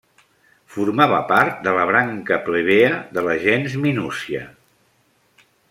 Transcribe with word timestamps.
Formava 0.75 1.19
part 1.31 1.59
de 1.67 1.73
la 1.75 1.83
branca 1.91 2.39
plebea 2.47 2.95
de 3.19 3.25
la 3.29 3.37
gens 3.45 3.77
Minúcia. 3.85 4.43